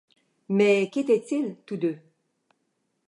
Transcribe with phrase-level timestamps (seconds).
[0.49, 1.99] Mais qu’étaient-ils tous deux?